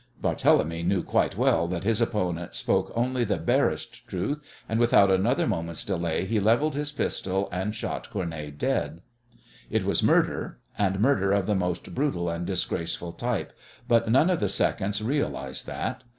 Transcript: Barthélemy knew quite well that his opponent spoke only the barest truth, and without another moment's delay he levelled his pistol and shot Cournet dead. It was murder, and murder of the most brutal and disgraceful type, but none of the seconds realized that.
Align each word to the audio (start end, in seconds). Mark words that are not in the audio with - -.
Barthélemy 0.19 0.83
knew 0.83 1.03
quite 1.03 1.37
well 1.37 1.67
that 1.67 1.83
his 1.83 2.01
opponent 2.01 2.55
spoke 2.55 2.91
only 2.95 3.23
the 3.23 3.37
barest 3.37 4.07
truth, 4.07 4.41
and 4.67 4.79
without 4.79 5.11
another 5.11 5.45
moment's 5.45 5.85
delay 5.85 6.25
he 6.25 6.39
levelled 6.39 6.73
his 6.73 6.91
pistol 6.91 7.47
and 7.51 7.75
shot 7.75 8.09
Cournet 8.09 8.57
dead. 8.57 9.01
It 9.69 9.85
was 9.85 10.01
murder, 10.01 10.57
and 10.75 10.99
murder 10.99 11.31
of 11.33 11.45
the 11.45 11.53
most 11.53 11.93
brutal 11.93 12.31
and 12.31 12.47
disgraceful 12.47 13.11
type, 13.11 13.53
but 13.87 14.09
none 14.09 14.31
of 14.31 14.39
the 14.39 14.49
seconds 14.49 15.03
realized 15.03 15.67
that. 15.67 16.03